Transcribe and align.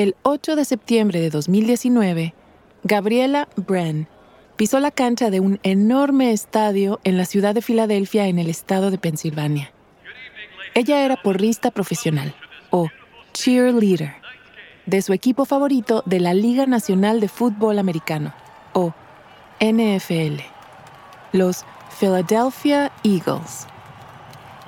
El 0.00 0.16
8 0.22 0.56
de 0.56 0.64
septiembre 0.64 1.20
de 1.20 1.28
2019, 1.28 2.32
Gabriela 2.84 3.48
Bren 3.56 4.08
pisó 4.56 4.80
la 4.80 4.90
cancha 4.90 5.28
de 5.28 5.40
un 5.40 5.60
enorme 5.62 6.32
estadio 6.32 7.00
en 7.04 7.18
la 7.18 7.26
ciudad 7.26 7.54
de 7.54 7.60
Filadelfia 7.60 8.26
en 8.26 8.38
el 8.38 8.48
estado 8.48 8.90
de 8.90 8.96
Pensilvania. 8.96 9.74
Ella 10.74 11.04
era 11.04 11.20
porrista 11.20 11.70
profesional, 11.70 12.34
o 12.70 12.88
cheerleader, 13.34 14.14
de 14.86 15.02
su 15.02 15.12
equipo 15.12 15.44
favorito 15.44 16.02
de 16.06 16.20
la 16.20 16.32
Liga 16.32 16.64
Nacional 16.64 17.20
de 17.20 17.28
Fútbol 17.28 17.78
Americano, 17.78 18.32
o 18.72 18.94
NFL, 19.60 20.40
los 21.32 21.66
Philadelphia 21.98 22.90
Eagles. 23.04 23.66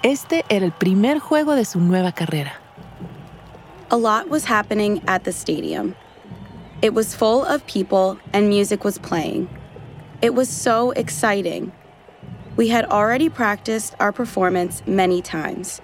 Este 0.03 0.45
era 0.51 0.67
el 0.67 0.73
primer 0.73 1.21
juego 1.21 1.55
de 1.55 1.64
su 1.64 1.80
nueva 1.80 2.12
carrera. 2.12 2.62
A 3.95 3.98
lot 3.98 4.30
was 4.30 4.46
happening 4.46 5.02
at 5.06 5.24
the 5.24 5.32
stadium. 5.32 5.95
It 6.80 6.95
was 6.95 7.14
full 7.14 7.45
of 7.45 7.66
people 7.66 8.19
and 8.33 8.48
music 8.48 8.84
was 8.84 8.96
playing. 8.96 9.50
It 10.23 10.34
was 10.34 10.48
so 10.48 10.92
exciting. 10.92 11.73
We 12.56 12.69
had 12.69 12.86
already 12.86 13.28
practiced 13.28 13.95
our 14.00 14.10
performance 14.10 14.83
many 14.86 15.20
times, 15.20 15.83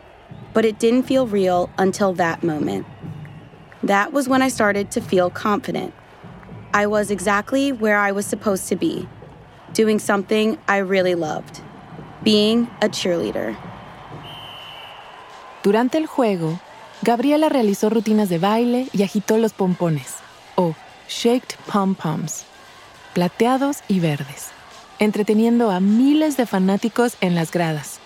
but 0.55 0.65
it 0.65 0.79
didn't 0.79 1.03
feel 1.03 1.27
real 1.27 1.69
until 1.77 2.15
that 2.15 2.43
moment. 2.43 2.87
That 3.83 4.15
was 4.15 4.27
when 4.27 4.41
I 4.41 4.49
started 4.49 4.91
to 4.93 5.03
feel 5.03 5.29
confident. 5.29 5.93
I 6.73 6.87
was 6.87 7.11
exactly 7.11 7.73
where 7.73 7.99
I 7.99 8.13
was 8.13 8.25
supposed 8.25 8.69
to 8.69 8.77
be, 8.77 9.07
doing 9.75 9.99
something 9.99 10.57
I 10.67 10.79
really 10.79 11.15
loved, 11.15 11.61
being 12.23 12.71
a 12.81 12.89
cheerleader. 12.89 13.55
Durante 15.63 15.99
el 15.99 16.07
juego, 16.07 16.59
Gabriela 17.09 17.49
realizó 17.49 17.89
rutinas 17.89 18.29
de 18.29 18.39
baile 18.39 18.89
y 18.93 19.03
agitó 19.03 19.39
los 19.39 19.55
pompones, 19.55 20.17
o 20.57 20.75
shaked 21.09 21.57
pom-poms 21.67 22.45
plateados 23.15 23.79
y 23.89 23.99
verdes, 23.99 24.51
entreteniendo 24.99 25.71
a 25.71 25.81
miles 25.81 26.37
de 26.37 26.45
fanáticos 26.45 27.17
en 27.23 27.35
las 27.35 27.51
gradas. 27.51 27.99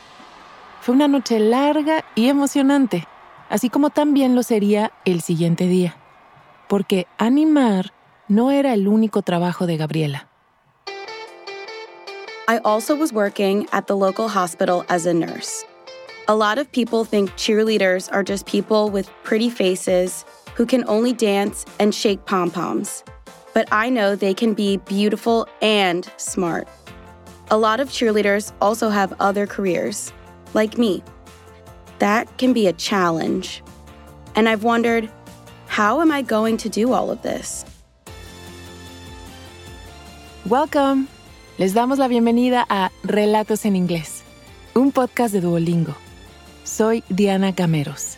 Fue 0.83 0.95
una 0.95 1.09
noche 1.09 1.41
larga 1.41 2.05
y 2.15 2.29
emocionante, 2.29 3.09
así 3.51 3.71
como 3.71 3.91
también 3.91 4.37
lo 4.37 4.45
sería 4.45 4.93
el 5.05 5.21
siguiente 5.21 5.67
día, 5.67 5.97
porque 6.69 7.09
animar 7.19 7.93
no 8.29 8.53
era 8.53 8.73
el 8.73 8.87
único 8.87 9.23
trabajo 9.23 9.67
de 9.67 9.79
Gabriela. 9.79 10.29
I 12.49 12.61
also 12.63 12.95
was 12.95 13.13
working 13.13 13.67
at 13.73 13.87
the 13.87 13.97
local 13.97 14.29
hospital 14.29 14.85
as 14.89 15.07
a 15.07 15.13
nurse. 15.13 15.67
A 16.33 16.35
lot 16.35 16.57
of 16.57 16.73
people 16.73 17.05
think 17.05 17.31
cheerleaders 17.33 18.09
are 18.11 18.23
just 18.23 18.47
people 18.47 18.89
with 18.89 19.11
pretty 19.23 19.51
faces 19.51 20.25
who 20.55 20.65
can 20.65 20.83
only 20.89 21.13
dance 21.13 21.67
and 21.79 21.95
shake 21.95 22.25
pom 22.25 22.51
poms 22.51 23.05
but 23.55 23.69
I 23.71 23.91
know 23.91 24.17
they 24.17 24.35
can 24.35 24.55
be 24.55 24.79
beautiful 24.79 25.47
and 25.61 26.11
smart. 26.17 26.69
A 27.51 27.59
lot 27.59 27.81
of 27.81 27.89
cheerleaders 27.89 28.53
also 28.61 28.89
have 28.89 29.13
other 29.21 29.47
careers, 29.47 30.13
like 30.55 30.79
me. 30.79 31.03
That 31.99 32.39
can 32.39 32.53
be 32.53 32.67
a 32.67 32.73
challenge. 32.73 33.63
And 34.35 34.49
I've 34.49 34.65
wondered, 34.65 35.11
how 35.67 36.01
am 36.01 36.11
I 36.11 36.23
going 36.23 36.57
to 36.59 36.69
do 36.69 36.93
all 36.93 37.11
of 37.11 37.23
this? 37.23 37.65
Welcome. 40.47 41.09
Les 41.59 41.75
damos 41.75 41.99
la 41.99 42.09
bienvenida 42.09 42.65
a 42.71 42.91
Relatos 43.05 43.67
en 43.67 43.75
Inglés, 43.77 44.23
un 44.75 44.91
podcast 44.91 45.35
de 45.35 45.41
Duolingo. 45.41 46.02
Soy 46.65 47.05
Diana 47.09 47.55
Cameros. 47.55 48.17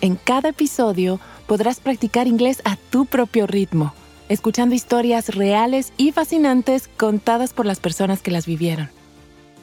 En 0.00 0.16
cada 0.16 0.50
episodio 0.50 1.20
podrás 1.46 1.80
practicar 1.80 2.26
inglés 2.26 2.60
a 2.64 2.76
tu 2.76 3.06
propio 3.06 3.46
ritmo 3.46 3.92
escuchando 4.32 4.74
historias 4.74 5.34
reales 5.34 5.92
y 5.98 6.12
fascinantes 6.12 6.88
contadas 6.96 7.52
por 7.52 7.66
las 7.66 7.80
personas 7.80 8.22
que 8.22 8.30
las 8.30 8.46
vivieron. 8.46 8.88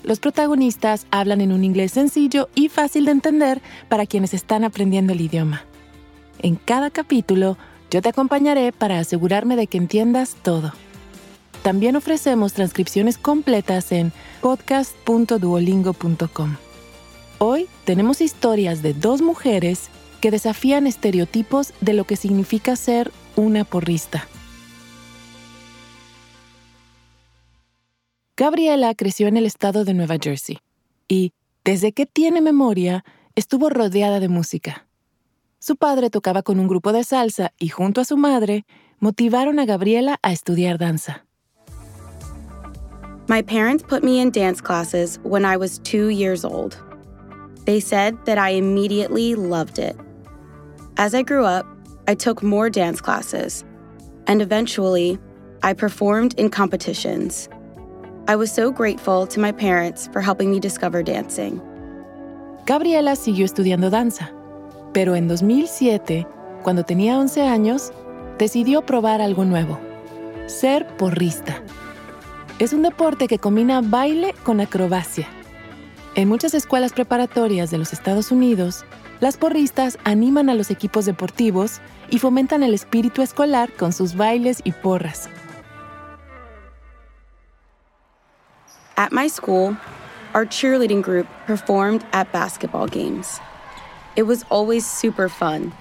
Los 0.03 0.19
protagonistas 0.19 1.07
hablan 1.09 1.41
en 1.41 1.51
un 1.51 1.63
inglés 1.63 1.93
sencillo 1.93 2.49
y 2.53 2.69
fácil 2.69 3.05
de 3.05 3.11
entender 3.11 3.63
para 3.89 4.05
quienes 4.05 4.35
están 4.35 4.63
aprendiendo 4.63 5.13
el 5.13 5.21
idioma. 5.21 5.63
En 6.41 6.55
cada 6.55 6.91
capítulo, 6.91 7.57
yo 7.89 8.03
te 8.03 8.09
acompañaré 8.09 8.71
para 8.71 8.99
asegurarme 8.99 9.55
de 9.55 9.65
que 9.65 9.79
entiendas 9.79 10.35
todo. 10.43 10.71
También 11.63 11.95
ofrecemos 11.95 12.53
transcripciones 12.53 13.17
completas 13.17 13.91
en 13.91 14.13
podcast.duolingo.com. 14.41 16.57
Hoy 17.41 17.69
tenemos 17.85 18.19
historias 18.19 18.81
de 18.81 18.93
dos 18.93 19.21
mujeres 19.21 19.89
que 20.19 20.29
desafían 20.29 20.85
estereotipos 20.87 21.73
de 21.79 21.93
lo 21.93 22.03
que 22.03 22.17
significa 22.17 22.75
ser 22.75 23.13
una 23.37 23.63
porrista. 23.63 24.27
Gabriela 28.35 28.93
creció 28.93 29.29
en 29.29 29.37
el 29.37 29.45
estado 29.45 29.85
de 29.85 29.93
Nueva 29.93 30.17
Jersey 30.21 30.57
y, 31.07 31.31
desde 31.63 31.93
que 31.93 32.05
tiene 32.05 32.41
memoria, 32.41 33.05
estuvo 33.35 33.69
rodeada 33.69 34.19
de 34.19 34.27
música. 34.27 34.85
Su 35.59 35.77
padre 35.77 36.09
tocaba 36.09 36.43
con 36.43 36.59
un 36.59 36.67
grupo 36.67 36.91
de 36.91 37.05
salsa 37.05 37.53
y 37.57 37.69
junto 37.69 38.01
a 38.01 38.05
su 38.05 38.17
madre 38.17 38.65
motivaron 38.99 39.59
a 39.59 39.65
Gabriela 39.65 40.19
a 40.21 40.33
estudiar 40.33 40.77
danza. 40.77 41.25
My 43.29 43.41
parents 43.41 43.81
put 43.81 44.03
me 44.03 44.19
in 44.19 44.29
dance 44.29 44.61
classes 44.61 45.21
when 45.23 45.45
I 45.45 45.55
was 45.55 45.79
two 45.79 46.09
years 46.09 46.43
old. 46.43 46.88
They 47.69 47.79
said 47.79 48.17
that 48.25 48.39
I 48.39 48.57
immediately 48.57 49.35
loved 49.35 49.77
it. 49.77 49.95
As 50.97 51.13
I 51.13 51.21
grew 51.21 51.45
up, 51.45 51.67
I 52.07 52.15
took 52.15 52.41
more 52.41 52.67
dance 52.67 52.99
classes, 52.99 53.63
and 54.25 54.41
eventually, 54.41 55.19
I 55.61 55.73
performed 55.73 56.33
in 56.39 56.49
competitions. 56.49 57.47
I 58.27 58.35
was 58.35 58.51
so 58.51 58.71
grateful 58.71 59.27
to 59.27 59.39
my 59.39 59.51
parents 59.51 60.09
for 60.11 60.19
helping 60.19 60.49
me 60.49 60.59
discover 60.59 61.03
dancing. 61.03 61.61
Gabriela 62.65 63.15
siguió 63.15 63.45
estudiando 63.45 63.91
danza, 63.91 64.31
pero 64.91 65.13
en 65.13 65.27
2007, 65.27 66.25
cuando 66.63 66.83
tenía 66.83 67.19
11 67.19 67.43
años, 67.43 67.93
decidió 68.39 68.83
probar 68.83 69.21
algo 69.21 69.45
nuevo, 69.45 69.79
ser 70.47 70.87
porrista. 70.97 71.61
Es 72.57 72.73
un 72.73 72.81
deporte 72.81 73.27
que 73.27 73.37
combina 73.37 73.81
baile 73.81 74.33
con 74.43 74.59
acrobacia. 74.59 75.27
En 76.19 76.27
muchas 76.27 76.53
escuelas 76.53 76.91
preparatorias 76.91 77.71
de 77.71 77.77
los 77.77 77.93
Estados 77.93 78.29
Unidos, 78.29 78.83
las 79.21 79.37
porristas 79.37 79.97
animan 80.03 80.49
a 80.49 80.53
los 80.53 80.69
equipos 80.69 81.05
deportivos 81.05 81.79
y 82.09 82.19
fomentan 82.19 82.61
el 82.61 82.73
espíritu 82.73 83.21
escolar 83.21 83.71
con 83.71 83.93
sus 83.93 84.17
bailes 84.17 84.59
y 84.65 84.73
porras. 84.73 85.29
At 88.97 89.13
my 89.13 89.29
school, 89.29 89.77
our 90.33 90.45
cheerleading 90.45 91.01
group 91.01 91.25
performed 91.47 92.03
at 92.11 92.29
basketball 92.33 92.87
games. 92.87 93.39
It 94.17 94.23
was 94.23 94.43
always 94.49 94.85
super 94.85 95.29
fun. 95.29 95.71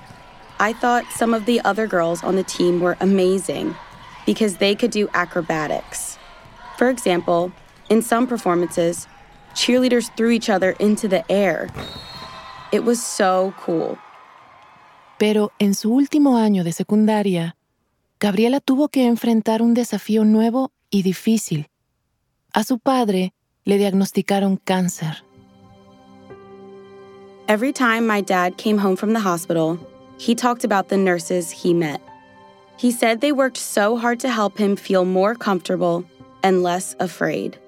I 0.60 0.72
thought 0.72 1.02
some 1.16 1.34
of 1.34 1.46
the 1.46 1.60
other 1.64 1.88
girls 1.88 2.22
on 2.22 2.36
the 2.36 2.44
team 2.44 2.78
were 2.78 2.96
amazing 3.00 3.74
because 4.24 4.58
they 4.58 4.76
could 4.76 4.92
do 4.92 5.08
acrobatics. 5.14 6.16
For 6.76 6.88
example, 6.88 7.50
in 7.90 8.02
some 8.02 8.28
performances, 8.28 9.08
cheerleaders 9.58 10.14
threw 10.16 10.30
each 10.30 10.48
other 10.48 10.76
into 10.78 11.08
the 11.08 11.24
air. 11.30 11.68
It 12.70 12.84
was 12.84 13.02
so 13.02 13.52
cool. 13.58 13.98
Pero 15.18 15.50
en 15.58 15.74
su 15.74 15.92
último 15.92 16.36
año 16.38 16.62
de 16.62 16.72
secundaria, 16.72 17.56
Gabriela 18.20 18.60
tuvo 18.60 18.88
que 18.88 19.06
enfrentar 19.06 19.62
un 19.62 19.74
desafío 19.74 20.24
nuevo 20.24 20.70
y 20.90 21.02
difícil. 21.02 21.66
A 22.54 22.62
su 22.62 22.78
padre 22.78 23.32
le 23.64 23.78
diagnosticaron 23.78 24.58
cáncer. 24.64 25.22
Every 27.48 27.72
time 27.72 28.06
my 28.06 28.20
dad 28.20 28.58
came 28.58 28.78
home 28.78 28.94
from 28.94 29.12
the 29.12 29.20
hospital, 29.20 29.78
he 30.18 30.34
talked 30.34 30.64
about 30.64 30.88
the 30.88 30.96
nurses 30.96 31.50
he 31.50 31.74
met. 31.74 32.00
He 32.76 32.92
said 32.92 33.20
they 33.20 33.32
worked 33.32 33.56
so 33.56 33.96
hard 33.96 34.20
to 34.20 34.28
help 34.28 34.56
him 34.56 34.76
feel 34.76 35.04
more 35.04 35.34
comfortable 35.34 36.04
and 36.44 36.62
less 36.62 36.94
afraid. 37.00 37.58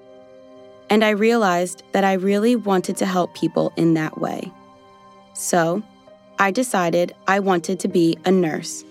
And 0.91 1.05
I 1.05 1.11
realized 1.11 1.83
that 1.93 2.03
I 2.03 2.15
really 2.15 2.57
wanted 2.57 2.97
to 2.97 3.05
help 3.05 3.33
people 3.33 3.71
in 3.77 3.93
that 3.93 4.19
way. 4.19 4.51
So, 5.33 5.81
I 6.37 6.51
decided 6.51 7.15
I 7.27 7.39
wanted 7.39 7.79
to 7.79 7.87
be 7.87 8.17
a 8.25 8.31
nurse. 8.31 8.85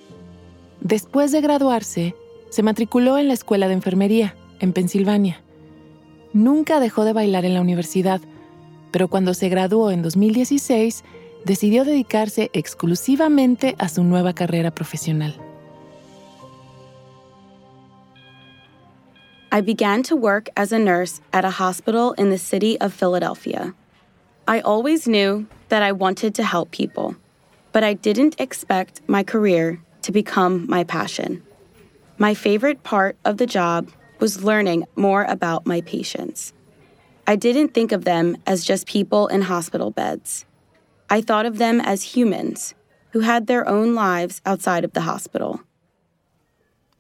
Después 0.81 1.31
de 1.31 1.43
graduarse, 1.43 2.14
se 2.49 2.62
matriculó 2.62 3.19
en 3.19 3.29
la 3.29 3.35
escuela 3.35 3.69
de 3.69 3.75
enfermería 3.75 4.35
en 4.61 4.73
Pensilvania. 4.73 5.43
Nunca 6.32 6.81
dejó 6.81 7.05
de 7.05 7.12
bailar 7.12 7.44
en 7.44 7.52
la 7.52 7.61
universidad, 7.61 8.23
pero 8.93 9.08
cuando 9.08 9.35
se 9.35 9.50
graduó 9.50 9.91
en 9.91 10.00
2016, 10.00 11.05
decidió 11.44 11.85
dedicarse 11.85 12.49
exclusivamente 12.55 13.76
a 13.79 13.91
su 13.91 14.05
nueva 14.05 14.32
carrera 14.32 14.70
profesional. 14.70 15.50
I 19.52 19.61
began 19.61 20.05
to 20.05 20.14
work 20.14 20.49
as 20.56 20.70
a 20.70 20.79
nurse 20.79 21.20
at 21.32 21.44
a 21.44 21.50
hospital 21.50 22.12
in 22.12 22.31
the 22.31 22.38
city 22.38 22.81
of 22.81 22.94
Philadelphia. 22.94 23.75
I 24.47 24.61
always 24.61 25.08
knew 25.08 25.49
that 25.70 25.82
I 25.82 25.91
wanted 25.91 26.37
to 26.37 26.44
help 26.44 26.70
people, 26.70 27.17
but 27.73 27.82
I 27.82 27.94
didn't 27.94 28.41
expect 28.41 29.00
my 29.08 29.25
career 29.25 29.82
to 30.02 30.12
become 30.12 30.69
my 30.69 30.85
passion. 30.85 31.43
My 32.17 32.32
favorite 32.32 32.85
part 32.85 33.17
of 33.25 33.38
the 33.38 33.47
job 33.47 33.88
was 34.20 34.44
learning 34.44 34.87
more 34.94 35.25
about 35.25 35.67
my 35.67 35.81
patients. 35.81 36.53
I 37.26 37.35
didn't 37.35 37.75
think 37.75 37.91
of 37.91 38.05
them 38.05 38.37
as 38.46 38.64
just 38.64 38.87
people 38.87 39.26
in 39.26 39.43
hospital 39.43 39.91
beds. 39.91 40.44
I 41.08 41.23
thought 41.23 41.46
of 41.46 41.58
them 41.58 41.81
as 41.81 42.14
humans 42.14 42.75
who 43.11 43.20
had 43.20 43.49
their 43.49 43.69
own 43.69 43.96
lives 43.96 44.41
outside 44.46 44.85
of 44.85 44.93
the 44.93 45.00
hospital. 45.00 45.61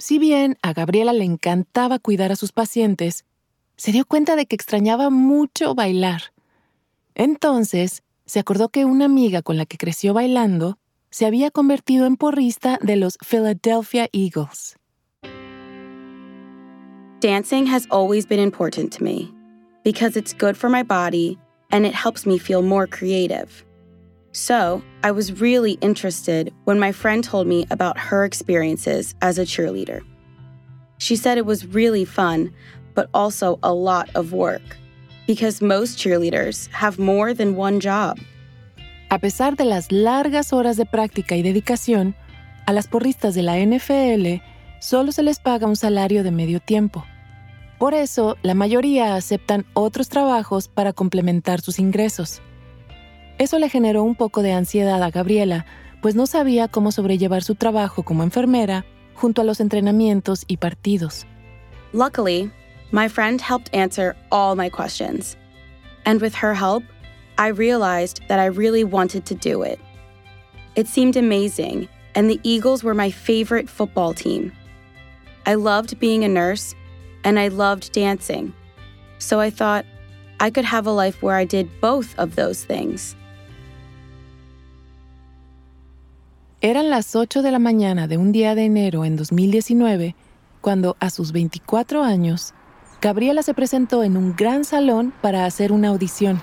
Si 0.00 0.18
bien 0.18 0.56
a 0.62 0.72
Gabriela 0.72 1.12
le 1.12 1.24
encantaba 1.24 1.98
cuidar 1.98 2.32
a 2.32 2.36
sus 2.36 2.52
pacientes, 2.52 3.26
se 3.76 3.92
dio 3.92 4.06
cuenta 4.06 4.34
de 4.34 4.46
que 4.46 4.56
extrañaba 4.56 5.10
mucho 5.10 5.74
bailar. 5.74 6.32
Entonces, 7.14 8.02
se 8.24 8.38
acordó 8.38 8.70
que 8.70 8.86
una 8.86 9.04
amiga 9.04 9.42
con 9.42 9.58
la 9.58 9.66
que 9.66 9.76
creció 9.76 10.14
bailando 10.14 10.78
se 11.10 11.26
había 11.26 11.50
convertido 11.50 12.06
en 12.06 12.16
porrista 12.16 12.78
de 12.80 12.96
los 12.96 13.18
Philadelphia 13.18 14.08
Eagles. 14.12 14.74
Dancing 17.20 17.66
has 17.66 17.86
always 17.90 18.26
been 18.26 18.40
important 18.40 18.96
to 18.96 19.04
me 19.04 19.30
because 19.84 20.18
it's 20.18 20.32
good 20.32 20.56
for 20.56 20.70
my 20.70 20.82
body 20.82 21.36
and 21.70 21.84
it 21.84 21.92
helps 21.92 22.26
me 22.26 22.38
feel 22.38 22.62
more 22.62 22.86
creative. 22.86 23.66
So, 24.32 24.82
I 25.02 25.10
was 25.10 25.40
really 25.40 25.72
interested 25.80 26.52
when 26.64 26.78
my 26.78 26.92
friend 26.92 27.24
told 27.24 27.48
me 27.48 27.66
about 27.70 27.98
her 27.98 28.24
experiences 28.24 29.14
as 29.22 29.38
a 29.38 29.44
cheerleader. 29.44 30.02
She 30.98 31.16
said 31.16 31.36
it 31.36 31.46
was 31.46 31.66
really 31.66 32.04
fun, 32.04 32.52
but 32.94 33.08
also 33.12 33.58
a 33.62 33.74
lot 33.74 34.08
of 34.14 34.32
work 34.32 34.62
because 35.26 35.60
most 35.60 35.98
cheerleaders 35.98 36.68
have 36.72 36.98
more 36.98 37.34
than 37.34 37.56
one 37.56 37.80
job. 37.80 38.18
A 39.10 39.18
pesar 39.18 39.56
de 39.56 39.64
las 39.64 39.90
largas 39.90 40.52
horas 40.52 40.76
de 40.76 40.86
práctica 40.86 41.34
y 41.36 41.42
dedicación, 41.42 42.14
a 42.66 42.72
las 42.72 42.86
porristas 42.86 43.34
de 43.34 43.42
la 43.42 43.56
NFL 43.58 44.42
solo 44.80 45.10
se 45.10 45.24
les 45.24 45.40
paga 45.40 45.66
un 45.66 45.76
salario 45.76 46.22
de 46.22 46.30
medio 46.30 46.60
tiempo. 46.60 47.04
Por 47.78 47.94
eso, 47.94 48.36
la 48.42 48.54
mayoría 48.54 49.16
aceptan 49.16 49.66
otros 49.72 50.08
trabajos 50.08 50.68
para 50.68 50.92
complementar 50.92 51.60
sus 51.60 51.78
ingresos. 51.78 52.42
Eso 53.40 53.58
le 53.58 53.70
generó 53.70 54.02
un 54.02 54.16
poco 54.16 54.42
de 54.42 54.52
ansiedad 54.52 55.02
a 55.02 55.10
Gabriela, 55.10 55.64
pues 56.02 56.14
no 56.14 56.26
sabía 56.26 56.68
cómo 56.68 56.92
sobrellevar 56.92 57.42
su 57.42 57.54
trabajo 57.54 58.02
como 58.02 58.22
enfermera 58.22 58.84
junto 59.14 59.40
a 59.40 59.44
los 59.44 59.60
entrenamientos 59.60 60.44
y 60.46 60.58
partidos. 60.58 61.24
Luckily, 61.94 62.50
my 62.92 63.08
friend 63.08 63.40
helped 63.40 63.74
answer 63.74 64.14
all 64.30 64.54
my 64.54 64.68
questions. 64.68 65.38
And 66.04 66.20
with 66.20 66.34
her 66.34 66.52
help, 66.52 66.84
I 67.38 67.48
realized 67.48 68.20
that 68.28 68.38
I 68.38 68.50
really 68.50 68.84
wanted 68.84 69.24
to 69.24 69.34
do 69.34 69.62
it. 69.62 69.78
It 70.76 70.86
seemed 70.86 71.16
amazing, 71.16 71.88
and 72.14 72.28
the 72.28 72.40
Eagles 72.42 72.84
were 72.84 72.94
my 72.94 73.10
favorite 73.10 73.70
football 73.70 74.12
team. 74.12 74.52
I 75.46 75.54
loved 75.54 75.98
being 75.98 76.24
a 76.24 76.28
nurse, 76.28 76.74
and 77.24 77.38
I 77.38 77.48
loved 77.48 77.92
dancing. 77.92 78.52
So 79.16 79.40
I 79.40 79.48
thought 79.48 79.86
I 80.40 80.50
could 80.50 80.66
have 80.66 80.86
a 80.86 80.92
life 80.92 81.22
where 81.22 81.36
I 81.36 81.46
did 81.46 81.70
both 81.80 82.14
of 82.18 82.36
those 82.36 82.66
things. 82.66 83.16
Eran 86.62 86.90
las 86.90 87.16
8 87.16 87.40
de 87.40 87.52
la 87.52 87.58
mañana 87.58 88.06
de 88.06 88.18
un 88.18 88.32
día 88.32 88.54
de 88.54 88.66
enero 88.66 89.06
en 89.06 89.16
2019 89.16 90.14
cuando, 90.60 90.94
a 91.00 91.08
sus 91.08 91.32
24 91.32 92.04
años, 92.04 92.52
Gabriela 93.00 93.42
se 93.42 93.54
presentó 93.54 94.04
en 94.04 94.18
un 94.18 94.36
gran 94.36 94.66
salón 94.66 95.14
para 95.22 95.46
hacer 95.46 95.72
una 95.72 95.88
audición. 95.88 96.42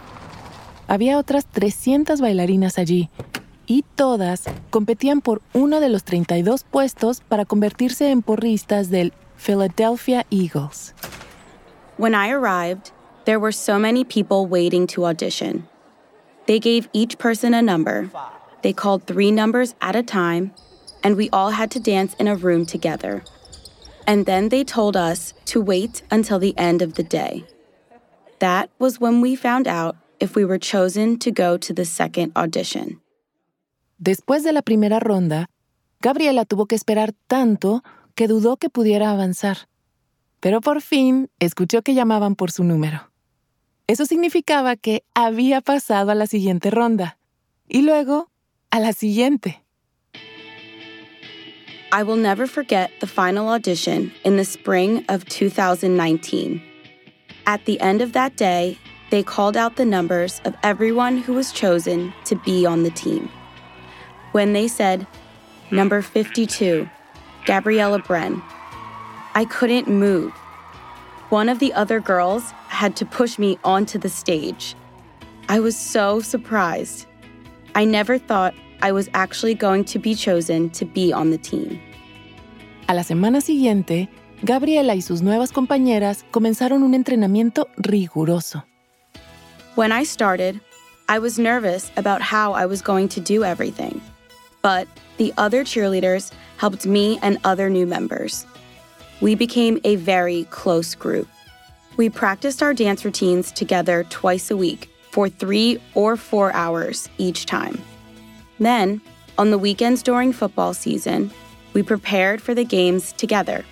Había 0.88 1.20
otras 1.20 1.46
300 1.46 2.20
bailarinas 2.20 2.80
allí 2.80 3.12
y 3.68 3.86
todas 3.94 4.46
competían 4.72 5.22
por 5.22 5.44
uno 5.54 5.80
de 5.80 5.90
los 5.90 6.04
32 6.04 6.64
puestos 6.64 7.22
para 7.22 7.46
convertirse 7.46 8.10
en 8.10 8.24
porristas 8.24 8.90
del 8.90 9.14
Philadelphia 9.38 10.26
Eagles. 10.32 10.96
When 12.00 12.16
I 12.16 12.32
arrived, 12.32 12.92
there 13.26 13.38
were 13.38 13.54
so 13.54 13.78
many 13.78 14.04
people 14.04 14.48
waiting 14.50 14.88
to 14.88 15.06
audition. 15.06 15.68
They 16.48 16.60
gave 16.60 16.90
each 16.92 17.20
person 17.20 17.54
a 17.54 17.62
number. 17.62 18.10
They 18.62 18.74
called 18.74 19.06
three 19.06 19.32
numbers 19.32 19.76
at 19.82 19.96
a 19.96 20.04
time, 20.04 20.52
and 21.04 21.16
we 21.16 21.30
all 21.32 21.52
had 21.52 21.72
to 21.72 21.80
dance 21.80 22.16
in 22.20 22.28
a 22.28 22.36
room 22.36 22.66
together. 22.66 23.24
And 24.06 24.26
then 24.26 24.50
they 24.50 24.64
told 24.64 24.96
us 24.96 25.34
to 25.46 25.62
wait 25.62 26.02
until 26.10 26.40
the 26.40 26.58
end 26.58 26.82
of 26.82 26.94
the 26.94 27.04
day. 27.04 27.44
That 28.40 28.70
was 28.80 29.00
when 29.00 29.22
we 29.22 29.36
found 29.36 29.68
out 29.68 29.96
if 30.20 30.36
we 30.36 30.46
were 30.46 30.60
chosen 30.60 31.20
to 31.20 31.32
go 31.32 31.58
to 31.58 31.74
the 31.74 31.86
second 31.86 32.32
audition. 32.36 33.02
Después 34.00 34.44
de 34.44 34.52
la 34.52 34.62
primera 34.62 35.00
ronda, 35.00 35.50
Gabriela 36.02 36.46
tuvo 36.46 36.68
que 36.68 36.76
esperar 36.76 37.14
tanto 37.28 37.84
que 38.16 38.28
dudó 38.28 38.58
que 38.58 38.70
pudiera 38.70 39.12
avanzar. 39.12 39.68
Pero 40.40 40.62
por 40.62 40.82
fin 40.82 41.30
escuchó 41.40 41.82
que 41.82 41.96
llamaban 41.96 42.36
por 42.36 42.52
su 42.52 42.64
número. 42.64 43.12
Eso 43.88 44.06
significaba 44.06 44.76
que 44.76 45.04
había 45.14 45.62
pasado 45.62 46.12
a 46.12 46.16
la 46.16 46.28
siguiente 46.28 46.70
ronda. 46.70 47.18
Y 47.68 47.82
luego 47.82 48.30
a 48.72 48.80
la 48.80 48.92
siguiente. 48.92 49.62
I 51.92 52.04
will 52.04 52.18
never 52.18 52.48
forget 52.48 52.92
the 53.00 53.08
final 53.08 53.48
audition 53.48 54.12
in 54.26 54.36
the 54.36 54.44
spring 54.44 55.06
of 55.08 55.26
2019. 55.26 56.62
At 57.46 57.64
the 57.66 57.80
end 57.80 58.02
of 58.02 58.12
that 58.12 58.36
day, 58.36 58.78
they 59.10 59.24
called 59.24 59.56
out 59.56 59.78
the 59.78 59.86
numbers 59.86 60.42
of 60.44 60.54
everyone 60.64 61.18
who 61.18 61.34
was 61.34 61.54
chosen 61.54 62.14
to 62.26 62.36
be 62.36 62.66
on 62.66 62.84
the 62.84 62.92
team. 62.92 63.30
When 64.34 64.52
they 64.52 64.68
said, 64.68 65.08
number 65.72 66.02
52, 66.02 66.90
Gabriella 67.46 68.02
Bren, 68.02 68.44
I 69.34 69.46
couldn't 69.46 69.88
move. 69.88 70.34
One 71.30 71.48
of 71.48 71.60
the 71.60 71.72
other 71.74 72.02
girls 72.02 72.52
had 72.68 72.98
to 72.98 73.06
push 73.06 73.40
me 73.40 73.58
onto 73.64 73.98
the 73.98 74.10
stage. 74.10 74.76
I 75.48 75.62
was 75.62 75.78
so 75.78 76.20
surprised. 76.20 77.06
I 77.78 77.86
never 77.86 78.18
thought 78.18 78.56
I 78.82 78.92
was 78.92 79.08
actually 79.14 79.54
going 79.54 79.86
to 79.86 80.00
be 80.00 80.16
chosen 80.16 80.72
to 80.72 80.84
be 80.84 81.14
on 81.14 81.30
the 81.30 81.38
team. 81.38 81.80
A 82.90 82.96
la 82.96 83.04
semana 83.04 83.40
siguiente, 83.40 84.10
Gabriela 84.44 84.96
y 84.96 85.00
sus 85.02 85.22
nuevas 85.22 85.52
compañeras 85.52 86.24
comenzaron 86.32 86.82
un 86.82 86.96
entrenamiento 86.96 87.68
riguroso. 87.78 88.64
When 89.76 89.92
I 89.92 90.06
started, 90.06 90.60
I 91.08 91.20
was 91.20 91.38
nervous 91.38 91.92
about 91.98 92.20
how 92.20 92.54
I 92.54 92.66
was 92.66 92.82
going 92.82 93.10
to 93.10 93.20
do 93.20 93.44
everything. 93.44 94.02
But 94.64 94.88
the 95.18 95.32
other 95.38 95.64
cheerleaders 95.64 96.32
helped 96.58 96.88
me 96.88 97.20
and 97.22 97.38
other 97.44 97.70
new 97.70 97.86
members. 97.86 98.48
We 99.22 99.36
became 99.36 99.80
a 99.84 99.98
very 99.98 100.46
close 100.46 100.96
group. 100.96 101.28
We 101.96 102.10
practiced 102.10 102.64
our 102.64 102.74
dance 102.74 103.06
routines 103.06 103.52
together 103.52 104.04
twice 104.10 104.50
a 104.50 104.58
week 104.58 104.90
for 105.18 105.30
three 105.30 105.82
or 105.96 106.16
four 106.16 106.54
hours 106.54 107.10
each 107.18 107.48
time. 107.48 107.82
Then, 108.60 109.02
on 109.40 109.50
the 109.50 109.58
weekends 109.58 110.04
during 110.04 110.32
football 110.32 110.76
season, 110.76 111.32
we 111.74 111.82
prepared 111.82 112.40
for 112.40 112.54
the 112.54 112.64
games 112.64 113.14
together. 113.14 113.66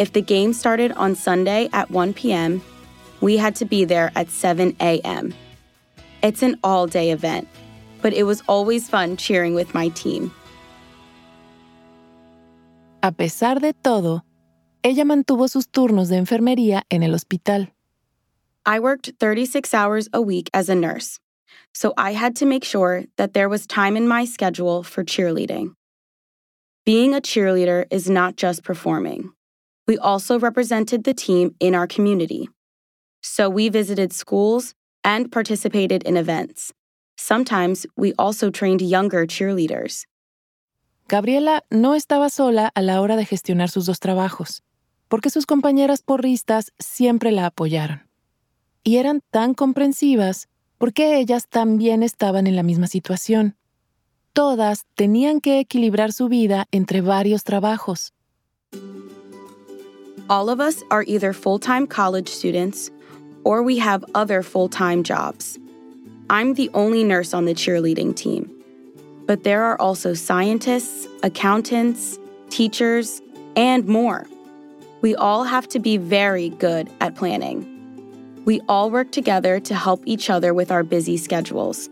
If 0.00 0.12
the 0.12 0.22
game 0.22 0.52
started 0.52 0.90
on 0.98 1.14
Sunday 1.14 1.68
at 1.72 1.92
1 1.92 2.14
p.m., 2.14 2.62
we 3.20 3.36
had 3.36 3.54
to 3.62 3.64
be 3.64 3.84
there 3.84 4.10
at 4.16 4.28
7 4.28 4.74
a.m. 4.80 5.32
It's 6.24 6.42
an 6.42 6.58
all 6.64 6.88
day 6.88 7.12
event, 7.12 7.46
but 8.02 8.12
it 8.12 8.24
was 8.24 8.42
always 8.48 8.88
fun 8.88 9.16
cheering 9.16 9.54
with 9.54 9.72
my 9.72 9.90
team. 9.90 10.32
A 13.04 13.12
pesar 13.12 13.60
de 13.60 13.72
todo, 13.72 14.24
ella 14.82 15.04
mantuvo 15.04 15.48
sus 15.48 15.68
turnos 15.68 16.08
de 16.08 16.16
enfermería 16.16 16.82
en 16.90 17.04
el 17.04 17.14
hospital. 17.14 17.75
I 18.68 18.80
worked 18.80 19.12
36 19.20 19.72
hours 19.74 20.08
a 20.12 20.20
week 20.20 20.50
as 20.52 20.68
a 20.68 20.74
nurse, 20.74 21.20
so 21.72 21.94
I 21.96 22.14
had 22.14 22.34
to 22.36 22.46
make 22.46 22.64
sure 22.64 23.04
that 23.16 23.32
there 23.32 23.48
was 23.48 23.64
time 23.64 23.96
in 23.96 24.08
my 24.08 24.24
schedule 24.24 24.82
for 24.82 25.04
cheerleading. 25.04 25.74
Being 26.84 27.14
a 27.14 27.20
cheerleader 27.20 27.84
is 27.92 28.10
not 28.10 28.34
just 28.34 28.64
performing. 28.64 29.30
We 29.86 29.98
also 29.98 30.36
represented 30.40 31.04
the 31.04 31.14
team 31.14 31.54
in 31.60 31.76
our 31.76 31.86
community. 31.86 32.48
So 33.22 33.48
we 33.48 33.68
visited 33.68 34.12
schools 34.12 34.74
and 35.04 35.30
participated 35.30 36.02
in 36.02 36.16
events. 36.16 36.72
Sometimes 37.16 37.86
we 37.96 38.14
also 38.18 38.50
trained 38.50 38.82
younger 38.82 39.26
cheerleaders. 39.26 40.06
Gabriela 41.06 41.62
no 41.70 41.94
estaba 41.94 42.28
sola 42.32 42.72
a 42.74 42.82
la 42.82 43.00
hora 43.00 43.14
de 43.14 43.24
gestionar 43.24 43.70
sus 43.70 43.86
dos 43.86 44.00
trabajos, 44.00 44.62
porque 45.08 45.30
sus 45.30 45.46
compañeras 45.46 46.02
porristas 46.02 46.72
siempre 46.80 47.30
la 47.30 47.46
apoyaron. 47.46 48.05
Y 48.86 48.98
eran 48.98 49.20
tan 49.30 49.54
comprensivas 49.54 50.46
porque 50.78 51.18
ellas 51.18 51.48
también 51.48 52.02
estaban 52.02 52.46
en 52.46 52.54
la 52.54 52.62
misma 52.62 52.86
situación. 52.86 53.56
Todas 54.32 54.84
tenían 54.94 55.40
que 55.40 55.58
equilibrar 55.58 56.12
su 56.12 56.28
vida 56.28 56.66
entre 56.70 57.00
varios 57.00 57.42
trabajos. 57.42 58.12
All 60.28 60.48
of 60.48 60.60
us 60.60 60.84
are 60.90 61.04
either 61.06 61.32
full 61.32 61.58
time 61.58 61.86
college 61.86 62.28
students 62.28 62.92
or 63.44 63.62
we 63.62 63.78
have 63.78 64.04
other 64.14 64.42
full 64.42 64.68
time 64.68 65.02
jobs. 65.02 65.58
I'm 66.30 66.54
the 66.54 66.70
only 66.74 67.02
nurse 67.02 67.34
on 67.34 67.44
the 67.44 67.54
cheerleading 67.54 68.14
team. 68.14 68.56
but 69.26 69.42
there 69.42 69.64
are 69.64 69.78
also 69.80 70.14
scientists, 70.14 71.06
accountants, 71.22 72.18
teachers, 72.48 73.20
and 73.56 73.86
more. 73.86 74.26
We 75.02 75.14
all 75.16 75.44
have 75.44 75.68
to 75.70 75.78
be 75.78 75.96
very 75.96 76.50
good 76.50 76.88
at 77.00 77.16
planning. 77.16 77.75
We 78.46 78.60
all 78.68 78.92
work 78.92 79.10
together 79.10 79.58
to 79.58 79.74
help 79.74 80.02
each 80.06 80.30
other 80.30 80.54
with 80.54 80.70
our 80.70 80.84
busy 80.84 81.16
schedules. 81.16 81.90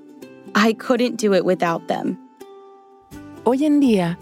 I 0.54 0.72
couldn't 0.72 1.16
do 1.16 1.34
it 1.34 1.44
without 1.44 1.88
them. 1.88 2.16
Hoy 3.44 3.64
en 3.64 3.80
día, 3.80 4.18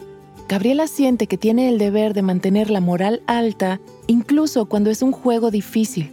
Gabriela 0.48 0.86
siente 0.86 1.28
que 1.28 1.36
tiene 1.36 1.68
el 1.68 1.76
deber 1.76 2.14
de 2.14 2.22
mantener 2.22 2.70
la 2.70 2.80
moral 2.80 3.22
alta 3.26 3.80
incluso 4.06 4.64
cuando 4.64 4.88
es 4.88 5.02
un 5.02 5.12
juego 5.12 5.50
difícil. 5.50 6.10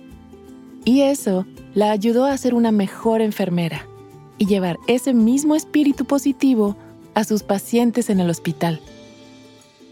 Y 0.83 1.03
eso 1.03 1.45
la 1.73 1.91
ayudó 1.91 2.25
a 2.25 2.37
ser 2.37 2.53
una 2.53 2.73
mejor 2.73 3.21
enfermera 3.21 3.87
y 4.37 4.45
llevar 4.45 4.77
ese 4.87 5.13
mismo 5.13 5.55
espíritu 5.55 6.03
positivo 6.03 6.75
a 7.13 7.23
sus 7.23 7.43
pacientes 7.43 8.09
en 8.09 8.19
el 8.19 8.29
hospital. 8.29 8.77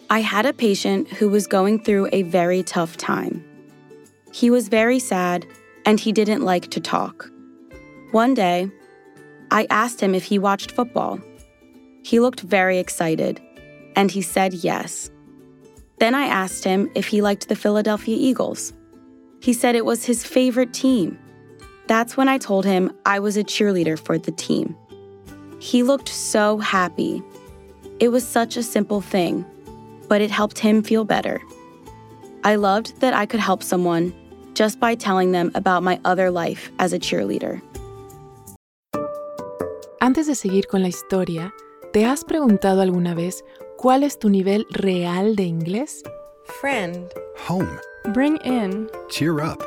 I 0.09 0.21
had 0.21 0.45
a 0.45 0.51
patient 0.51 1.07
who 1.21 1.29
was 1.29 1.47
going 1.47 1.79
through 1.79 2.09
a 2.11 2.23
very 2.23 2.63
tough 2.63 2.97
time. 2.97 3.45
He 4.33 4.49
was 4.49 4.69
very 4.69 4.99
sad 4.99 5.45
and 5.87 6.01
he 6.01 6.11
didn't 6.11 6.43
like 6.43 6.69
to 6.69 6.81
talk. 6.81 7.31
One 8.11 8.33
day, 8.33 8.69
I 9.51 9.65
asked 9.69 10.01
him 10.01 10.13
if 10.13 10.25
he 10.25 10.37
watched 10.37 10.73
football. 10.73 11.17
He 12.03 12.19
looked 12.19 12.41
very 12.41 12.77
excited 12.77 13.41
and 13.95 14.11
he 14.11 14.21
said 14.21 14.53
yes. 14.53 15.09
Then 15.99 16.13
I 16.13 16.25
asked 16.25 16.65
him 16.65 16.91
if 16.93 17.07
he 17.07 17.21
liked 17.21 17.47
the 17.47 17.55
Philadelphia 17.55 18.17
Eagles. 18.19 18.73
He 19.39 19.53
said 19.53 19.75
it 19.75 19.85
was 19.85 20.03
his 20.03 20.25
favorite 20.25 20.73
team. 20.73 21.17
That's 21.87 22.17
when 22.17 22.27
I 22.27 22.37
told 22.37 22.65
him 22.65 22.91
I 23.05 23.19
was 23.19 23.37
a 23.37 23.43
cheerleader 23.43 23.97
for 23.97 24.17
the 24.17 24.31
team. 24.31 24.75
He 25.59 25.83
looked 25.83 26.09
so 26.09 26.57
happy. 26.57 27.23
It 28.01 28.09
was 28.09 28.27
such 28.27 28.57
a 28.57 28.63
simple 28.63 28.99
thing, 28.99 29.45
but 30.09 30.19
it 30.19 30.31
helped 30.31 30.59
him 30.59 30.83
feel 30.83 31.05
better. 31.05 31.41
I 32.43 32.55
loved 32.55 32.99
that 32.99 33.13
I 33.13 33.25
could 33.25 33.39
help 33.39 33.63
someone 33.63 34.13
just 34.57 34.79
by 34.79 34.95
telling 34.95 35.31
them 35.31 35.51
about 35.53 35.83
my 35.83 35.99
other 36.03 36.31
life 36.31 36.71
as 36.79 36.93
a 36.93 36.99
cheerleader. 36.99 37.61
Antes 39.99 40.25
de 40.25 40.35
seguir 40.35 40.67
con 40.67 40.81
la 40.81 40.87
historia, 40.87 41.53
¿te 41.93 42.05
has 42.05 42.23
preguntado 42.23 42.81
alguna 42.81 43.13
vez 43.13 43.43
cuál 43.77 44.03
es 44.03 44.17
tu 44.17 44.29
nivel 44.29 44.65
real 44.71 45.35
de 45.35 45.43
inglés? 45.43 46.01
Friend. 46.61 47.07
Home. 47.47 47.79
Bring 48.13 48.39
in. 48.43 48.89
Cheer 49.09 49.41
up. 49.41 49.63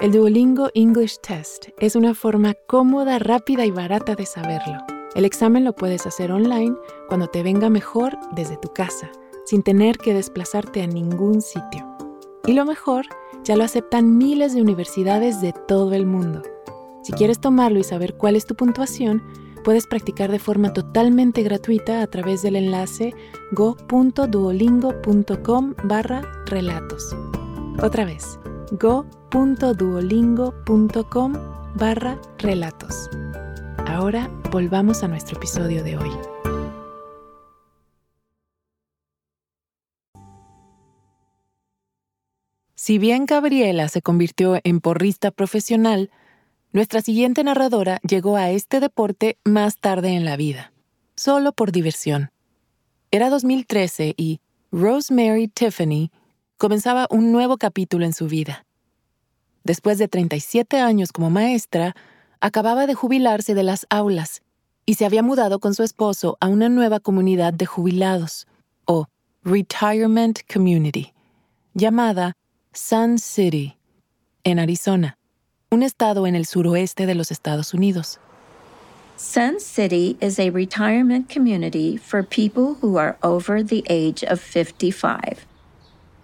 El 0.00 0.12
Duolingo 0.12 0.70
English 0.74 1.18
Test 1.18 1.68
es 1.78 1.96
una 1.96 2.14
forma 2.14 2.54
cómoda, 2.66 3.18
rápida 3.18 3.66
y 3.66 3.70
barata 3.70 4.14
de 4.14 4.26
saberlo. 4.26 4.78
El 5.14 5.24
examen 5.24 5.64
lo 5.64 5.74
puedes 5.74 6.06
hacer 6.06 6.30
online 6.30 6.76
cuando 7.08 7.26
te 7.26 7.42
venga 7.42 7.68
mejor 7.68 8.16
desde 8.32 8.56
tu 8.56 8.72
casa, 8.72 9.10
sin 9.44 9.62
tener 9.62 9.98
que 9.98 10.14
desplazarte 10.14 10.82
a 10.82 10.86
ningún 10.86 11.42
sitio. 11.42 11.86
Y 12.46 12.52
lo 12.52 12.64
mejor, 12.64 13.06
ya 13.44 13.56
lo 13.56 13.64
aceptan 13.64 14.18
miles 14.18 14.54
de 14.54 14.62
universidades 14.62 15.40
de 15.40 15.52
todo 15.66 15.94
el 15.94 16.06
mundo. 16.06 16.42
Si 17.02 17.12
quieres 17.12 17.40
tomarlo 17.40 17.78
y 17.78 17.84
saber 17.84 18.14
cuál 18.14 18.36
es 18.36 18.46
tu 18.46 18.54
puntuación, 18.54 19.22
puedes 19.64 19.86
practicar 19.86 20.30
de 20.30 20.38
forma 20.38 20.72
totalmente 20.72 21.42
gratuita 21.42 22.00
a 22.02 22.06
través 22.06 22.42
del 22.42 22.56
enlace 22.56 23.14
go.duolingo.com 23.52 25.74
barra 25.84 26.22
relatos. 26.46 27.14
Otra 27.82 28.04
vez, 28.04 28.38
go.duolingo.com 28.72 31.32
barra 31.74 32.20
relatos. 32.38 33.08
Ahora 33.86 34.30
volvamos 34.50 35.02
a 35.02 35.08
nuestro 35.08 35.38
episodio 35.38 35.82
de 35.82 35.96
hoy. 35.96 36.29
Si 42.82 42.96
bien 42.96 43.26
Gabriela 43.26 43.88
se 43.88 44.00
convirtió 44.00 44.58
en 44.64 44.80
porrista 44.80 45.30
profesional, 45.30 46.10
nuestra 46.72 47.02
siguiente 47.02 47.44
narradora 47.44 48.00
llegó 48.08 48.38
a 48.38 48.48
este 48.48 48.80
deporte 48.80 49.36
más 49.44 49.76
tarde 49.76 50.14
en 50.14 50.24
la 50.24 50.38
vida, 50.38 50.72
solo 51.14 51.52
por 51.52 51.72
diversión. 51.72 52.30
Era 53.10 53.28
2013 53.28 54.14
y 54.16 54.40
Rosemary 54.72 55.48
Tiffany 55.48 56.10
comenzaba 56.56 57.06
un 57.10 57.32
nuevo 57.32 57.58
capítulo 57.58 58.06
en 58.06 58.14
su 58.14 58.28
vida. 58.28 58.64
Después 59.62 59.98
de 59.98 60.08
37 60.08 60.80
años 60.80 61.12
como 61.12 61.28
maestra, 61.28 61.94
acababa 62.40 62.86
de 62.86 62.94
jubilarse 62.94 63.52
de 63.52 63.62
las 63.62 63.86
aulas 63.90 64.40
y 64.86 64.94
se 64.94 65.04
había 65.04 65.22
mudado 65.22 65.58
con 65.58 65.74
su 65.74 65.82
esposo 65.82 66.38
a 66.40 66.48
una 66.48 66.70
nueva 66.70 66.98
comunidad 66.98 67.52
de 67.52 67.66
jubilados, 67.66 68.46
o 68.86 69.04
Retirement 69.44 70.40
Community, 70.50 71.12
llamada 71.74 72.38
Sun 72.72 73.18
City, 73.18 73.76
en 74.44 74.60
Arizona, 74.60 75.16
un 75.72 75.82
estado 75.82 76.24
en 76.24 76.36
el 76.36 76.46
suroeste 76.46 77.04
de 77.04 77.16
los 77.16 77.32
Estados 77.32 77.74
Unidos. 77.74 78.20
Sun 79.16 79.58
City 79.58 80.16
is 80.20 80.38
a 80.38 80.50
retirement 80.50 81.28
community 81.28 81.96
for 81.96 82.22
people 82.22 82.74
who 82.74 82.96
are 82.96 83.18
over 83.24 83.64
the 83.64 83.82
age 83.90 84.22
of 84.22 84.40
55. 84.40 85.44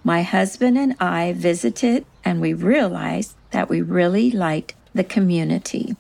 My 0.04 0.22
husband 0.22 0.78
and 0.78 0.94
I 1.00 1.32
visited 1.32 2.06
and 2.24 2.40
we 2.40 2.54
realized 2.54 3.34
that 3.50 3.68
we 3.68 3.82
really 3.82 4.30
liked 4.30 4.76
the 4.94 5.02
community. 5.02 5.96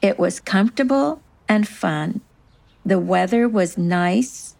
It 0.00 0.18
was 0.18 0.40
comfortable 0.40 1.20
and 1.50 1.68
fun. 1.68 2.22
The 2.86 2.98
weather 2.98 3.46
was 3.46 3.76
nice, 3.76 4.56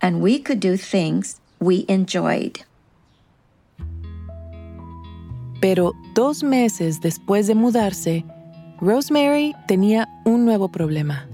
and 0.00 0.22
we 0.22 0.38
could 0.38 0.60
do 0.60 0.76
things 0.76 1.40
we 1.58 1.84
enjoyed. 1.88 2.62
Pero 5.64 5.94
dos 6.12 6.42
meses 6.42 7.00
después 7.00 7.46
de 7.46 7.54
mudarse, 7.54 8.22
Rosemary 8.82 9.54
tenía 9.66 10.06
un 10.26 10.44
nuevo 10.44 10.68
problema. 10.68 11.26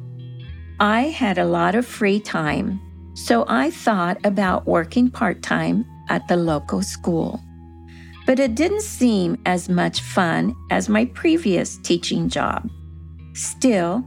I 0.78 1.10
had 1.10 1.36
a 1.36 1.44
lot 1.44 1.74
of 1.74 1.84
free 1.84 2.20
time, 2.20 2.78
so 3.14 3.44
I 3.48 3.72
thought 3.72 4.24
about 4.24 4.68
working 4.68 5.10
part 5.10 5.42
time 5.42 5.84
at 6.08 6.28
the 6.28 6.36
local 6.36 6.80
school. 6.80 7.40
But 8.24 8.38
it 8.38 8.54
didn't 8.54 8.82
seem 8.82 9.36
as 9.46 9.68
much 9.68 10.00
fun 10.00 10.54
as 10.70 10.88
my 10.88 11.06
previous 11.06 11.78
teaching 11.78 12.28
job. 12.28 12.70
Still, 13.34 14.04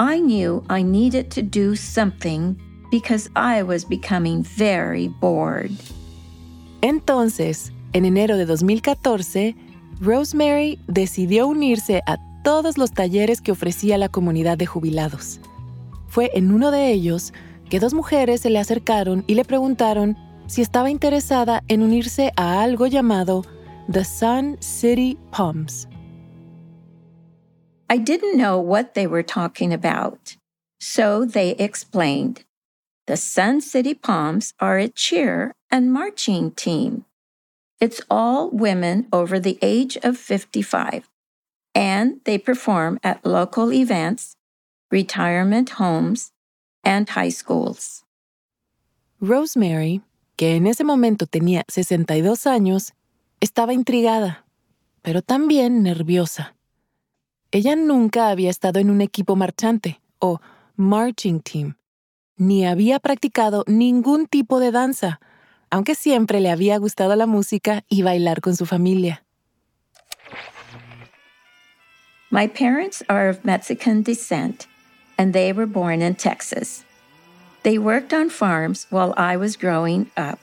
I 0.00 0.18
knew 0.18 0.64
I 0.68 0.82
needed 0.82 1.30
to 1.30 1.42
do 1.42 1.76
something 1.76 2.60
because 2.90 3.30
I 3.36 3.62
was 3.62 3.84
becoming 3.84 4.42
very 4.42 5.06
bored. 5.06 5.70
Entonces, 6.82 7.70
en 7.92 8.04
enero 8.04 8.36
de 8.36 8.46
2014, 8.46 9.56
Rosemary 10.00 10.78
decidió 10.86 11.46
unirse 11.46 12.02
a 12.06 12.18
todos 12.42 12.78
los 12.78 12.92
talleres 12.92 13.40
que 13.40 13.52
ofrecía 13.52 13.98
la 13.98 14.08
comunidad 14.08 14.56
de 14.56 14.66
jubilados. 14.66 15.40
Fue 16.08 16.30
en 16.34 16.52
uno 16.52 16.70
de 16.70 16.90
ellos 16.90 17.32
que 17.68 17.80
dos 17.80 17.94
mujeres 17.94 18.40
se 18.40 18.50
le 18.50 18.58
acercaron 18.58 19.24
y 19.26 19.34
le 19.34 19.44
preguntaron 19.44 20.16
si 20.46 20.62
estaba 20.62 20.90
interesada 20.90 21.62
en 21.68 21.82
unirse 21.82 22.32
a 22.36 22.62
algo 22.62 22.86
llamado 22.86 23.44
The 23.90 24.04
Sun 24.04 24.56
City 24.60 25.18
Palms. 25.30 25.86
I 27.88 27.98
didn't 27.98 28.36
know 28.36 28.58
what 28.58 28.94
they 28.94 29.06
were 29.06 29.24
talking 29.24 29.72
about, 29.72 30.36
so 30.80 31.26
they 31.26 31.56
explained. 31.58 32.44
The 33.06 33.16
Sun 33.16 33.62
City 33.62 33.94
Palms 33.94 34.54
are 34.60 34.78
a 34.78 34.88
cheer 34.88 35.52
and 35.70 35.92
marching 35.92 36.52
team. 36.52 37.04
It's 37.80 38.02
all 38.10 38.50
women 38.50 39.06
over 39.10 39.40
the 39.40 39.58
age 39.62 39.96
of 40.02 40.18
55, 40.18 41.08
and 41.74 42.20
they 42.24 42.36
perform 42.36 42.98
at 43.02 43.24
local 43.24 43.72
events, 43.72 44.36
retirement 44.90 45.70
homes, 45.70 46.32
and 46.84 47.08
high 47.08 47.30
schools. 47.30 48.04
Rosemary, 49.18 50.02
que 50.36 50.56
en 50.56 50.66
ese 50.66 50.84
momento 50.84 51.26
tenía 51.26 51.64
62 51.68 52.46
años, 52.46 52.92
estaba 53.40 53.72
intrigada, 53.72 54.44
pero 55.02 55.22
también 55.22 55.82
nerviosa. 55.82 56.54
Ella 57.50 57.76
nunca 57.76 58.28
había 58.28 58.50
estado 58.50 58.78
en 58.78 58.90
un 58.90 59.00
equipo 59.00 59.36
marchante 59.36 60.00
o 60.18 60.40
marching 60.76 61.40
team, 61.40 61.76
ni 62.36 62.66
había 62.66 62.98
practicado 62.98 63.64
ningún 63.66 64.26
tipo 64.26 64.60
de 64.60 64.70
danza, 64.70 65.20
aunque 65.70 65.94
siempre 65.94 66.40
le 66.40 66.50
había 66.50 66.78
gustado 66.78 67.16
la 67.16 67.26
música 67.26 67.84
y 67.88 68.02
bailar 68.02 68.40
con 68.40 68.56
su 68.56 68.66
familia. 68.66 69.22
My 72.30 72.46
parents 72.46 73.02
are 73.08 73.28
of 73.28 73.44
Mexican 73.44 74.02
descent, 74.02 74.68
and 75.18 75.32
they 75.32 75.52
were 75.52 75.66
born 75.66 76.00
in 76.00 76.14
Texas. 76.14 76.84
They 77.64 77.76
worked 77.76 78.14
on 78.14 78.30
farms 78.30 78.86
while 78.90 79.12
I 79.16 79.36
was 79.36 79.56
growing 79.56 80.10
up. 80.16 80.38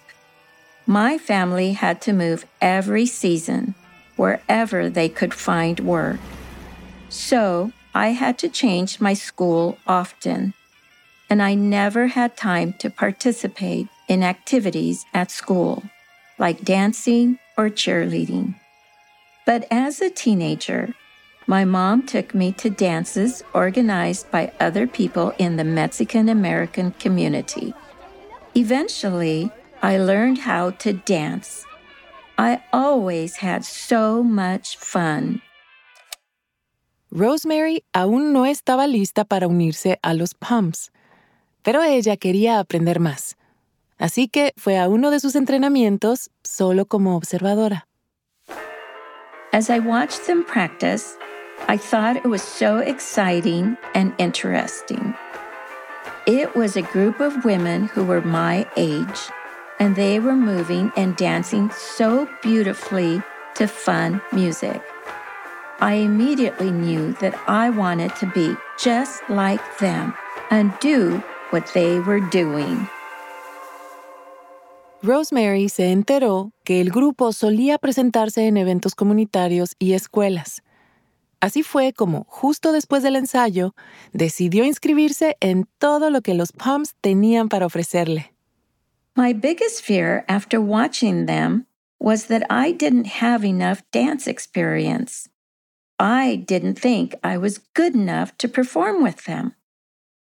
My 0.86 1.18
family 1.18 1.74
had 1.74 2.02
to 2.02 2.14
move 2.14 2.46
every 2.62 3.06
season, 3.06 3.74
wherever 4.18 4.90
they 4.90 5.10
could 5.10 5.34
find 5.34 5.80
work. 5.80 6.20
So 7.10 7.72
I 7.96 8.10
had 8.10 8.38
to 8.40 8.50
change 8.50 9.00
my 9.00 9.14
school 9.14 9.78
often. 9.88 10.54
And 11.30 11.42
I 11.42 11.56
never 11.56 12.08
had 12.08 12.38
time 12.38 12.74
to 12.80 12.90
participate 12.90 13.88
in 14.08 14.24
activities 14.24 15.06
at 15.14 15.32
school, 15.32 15.84
like 16.40 16.64
dancing 16.64 17.40
or 17.58 17.70
cheerleading. 17.70 18.56
But 19.46 19.68
as 19.72 20.02
a 20.02 20.10
teenager, 20.10 20.94
my 21.48 21.64
mom 21.64 22.06
took 22.06 22.36
me 22.36 22.52
to 22.54 22.70
dances 22.70 23.44
organized 23.54 24.30
by 24.32 24.52
other 24.60 24.86
people 24.88 25.34
in 25.38 25.56
the 25.56 25.64
Mexican 25.64 26.28
American 26.30 26.92
community. 26.92 27.74
Eventually, 28.56 29.52
I 29.82 29.98
learned 29.98 30.40
how 30.40 30.72
to 30.72 30.94
dance. 30.94 31.66
I 32.38 32.62
always 32.74 33.38
had 33.38 33.64
so 33.64 34.24
much 34.24 34.78
fun. 34.78 35.42
Rosemary 37.10 37.84
aún 37.94 38.34
no 38.34 38.44
estaba 38.44 38.86
lista 38.86 39.24
para 39.24 39.48
unirse 39.48 39.98
a 40.04 40.14
los 40.14 40.34
Palms, 40.34 40.90
pero 41.68 41.84
ella 41.84 42.16
quería 42.16 42.60
aprender 42.60 43.02
más. 43.02 43.36
Así 43.98 44.30
que 44.30 44.54
fue 44.56 44.80
a 44.80 44.88
uno 44.88 45.12
de 45.12 45.20
sus 45.20 45.36
entrenamientos 45.36 46.30
solo 46.42 46.86
como 46.86 47.18
observadora. 47.18 47.90
As 49.52 49.70
I 49.70 49.80
watched 49.80 50.28
them 50.28 50.46
practice, 50.46 51.18
I 51.68 51.78
thought 51.78 52.16
it 52.16 52.26
was 52.26 52.42
so 52.42 52.78
exciting 52.78 53.78
and 53.94 54.14
interesting. 54.18 55.14
It 56.26 56.56
was 56.56 56.78
a 56.78 56.84
group 56.84 57.20
of 57.20 57.44
women 57.44 57.90
who 57.94 58.06
were 58.06 58.22
my 58.22 58.66
age, 58.78 59.30
and 59.78 59.94
they 59.94 60.22
were 60.22 60.38
moving 60.38 60.90
and 60.96 61.18
dancing 61.18 61.70
so 61.72 62.30
beautifully 62.42 63.22
to 63.56 63.68
fun 63.68 64.22
music. 64.32 64.82
I 65.82 65.96
immediately 65.96 66.72
knew 66.72 67.12
that 67.20 67.36
I 67.46 67.72
wanted 67.72 68.16
to 68.22 68.26
be 68.28 68.56
just 68.80 69.22
like 69.30 69.80
them 69.80 70.14
and 70.50 70.72
do 70.80 71.22
what 71.52 71.66
they 71.74 72.00
were 72.00 72.22
doing. 72.32 72.88
Rosemary 75.04 75.70
se 75.70 75.92
enteró 75.92 76.52
que 76.64 76.82
el 76.82 76.90
grupo 76.90 77.32
solía 77.32 77.78
presentarse 77.78 78.48
en 78.48 78.58
eventos 78.58 78.96
comunitarios 78.96 79.76
y 79.80 79.94
escuelas. 79.94 80.64
Así 81.40 81.62
fue 81.62 81.94
como, 81.94 82.26
justo 82.30 82.72
después 82.72 83.04
del 83.04 83.16
ensayo, 83.16 83.76
decidió 84.12 84.64
inscribirse 84.66 85.38
en 85.40 85.68
todo 85.78 86.10
lo 86.10 86.22
que 86.22 86.34
los 86.34 86.52
Palms 86.52 86.96
tenían 87.02 87.48
para 87.48 87.68
ofrecerle. 87.68 88.34
My 89.16 89.34
biggest 89.34 89.82
fear 89.82 90.26
after 90.28 90.60
watching 90.60 91.28
them 91.28 91.68
was 92.00 92.26
that 92.28 92.44
I 92.50 92.72
didn't 92.72 93.22
have 93.22 93.46
enough 93.46 93.84
dance 93.92 94.28
experience. 94.28 95.30
I 96.00 96.44
didn't 96.48 96.80
think 96.80 97.16
I 97.24 97.38
was 97.38 97.60
good 97.76 97.96
enough 97.96 98.36
to 98.38 98.48
perform 98.48 99.04
with 99.04 99.26
them. 99.26 99.57